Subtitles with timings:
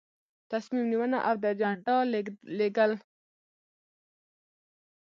[0.51, 1.97] تصمیم نیونه او د اجنډا
[2.59, 2.91] لیږل.